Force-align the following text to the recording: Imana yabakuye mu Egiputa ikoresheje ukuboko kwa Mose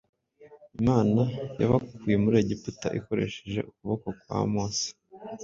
Imana 0.79 1.21
yabakuye 1.59 2.15
mu 2.21 2.29
Egiputa 2.41 2.87
ikoresheje 2.99 3.59
ukuboko 3.69 4.07
kwa 4.19 4.39
Mose 4.53 4.87